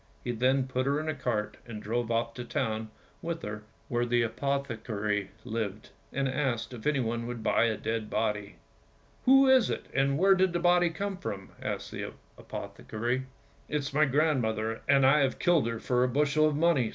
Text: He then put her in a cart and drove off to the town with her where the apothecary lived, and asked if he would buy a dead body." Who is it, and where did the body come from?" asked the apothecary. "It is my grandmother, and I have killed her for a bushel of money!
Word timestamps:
He 0.23 0.31
then 0.31 0.65
put 0.65 0.87
her 0.87 0.99
in 0.99 1.07
a 1.07 1.13
cart 1.13 1.57
and 1.67 1.79
drove 1.79 2.09
off 2.09 2.33
to 2.33 2.43
the 2.43 2.49
town 2.49 2.89
with 3.21 3.43
her 3.43 3.61
where 3.87 4.03
the 4.03 4.23
apothecary 4.23 5.29
lived, 5.45 5.89
and 6.11 6.27
asked 6.27 6.73
if 6.73 6.85
he 6.85 6.99
would 6.99 7.43
buy 7.43 7.65
a 7.65 7.77
dead 7.77 8.09
body." 8.09 8.55
Who 9.25 9.47
is 9.47 9.69
it, 9.69 9.85
and 9.93 10.17
where 10.17 10.33
did 10.33 10.53
the 10.53 10.59
body 10.59 10.89
come 10.89 11.17
from?" 11.17 11.51
asked 11.61 11.91
the 11.91 12.13
apothecary. 12.35 13.27
"It 13.69 13.75
is 13.75 13.93
my 13.93 14.05
grandmother, 14.05 14.81
and 14.87 15.05
I 15.05 15.19
have 15.19 15.37
killed 15.37 15.67
her 15.67 15.79
for 15.79 16.03
a 16.03 16.07
bushel 16.09 16.47
of 16.47 16.55
money! 16.55 16.89